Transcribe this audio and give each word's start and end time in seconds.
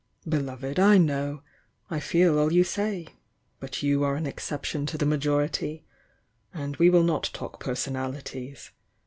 "Beloved, 0.27 0.79
I 0.79 0.97
know!— 0.97 1.43
I 1.91 1.99
feel 1.99 2.39
all 2.39 2.51
you 2.51 2.63
say— 2.63 3.09
but 3.59 3.83
you 3.83 4.03
are 4.03 4.15
an 4.15 4.25
exception 4.25 4.87
to 4.87 4.97
the 4.97 5.05
majority— 5.05 5.85
and 6.55 6.75
we 6.77 6.89
will 6.89 7.03
not 7.03 7.29
talk 7.33 7.59
personalities! 7.59 8.71